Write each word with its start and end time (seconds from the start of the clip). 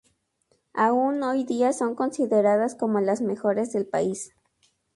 Aún 0.73 1.21
hoy 1.21 1.43
día 1.43 1.73
son 1.73 1.93
consideradas 1.93 2.73
como 2.73 2.99
las 3.01 3.21
mejores 3.21 3.71
del 3.71 3.85
país. 3.85 4.33